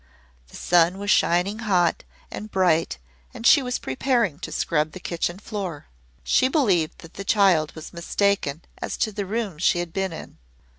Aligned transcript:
The 0.47 0.55
sun 0.55 0.97
was 0.97 1.11
shining 1.11 1.59
hot 1.59 2.03
and 2.31 2.49
bright 2.49 2.97
and 3.35 3.45
she 3.45 3.61
was 3.61 3.77
preparing 3.77 4.39
to 4.39 4.51
scrub 4.51 4.93
the 4.93 4.99
kitchen 4.99 5.37
floor. 5.37 5.89
She 6.23 6.47
believed 6.47 7.01
that 7.03 7.13
the 7.13 7.23
child 7.23 7.73
was 7.75 7.93
mistaken 7.93 8.63
as 8.79 8.97
to 8.97 9.11
the 9.11 9.27
room 9.27 9.59
she 9.59 9.77
had 9.77 9.93
been 9.93 10.11
in. 10.11 10.39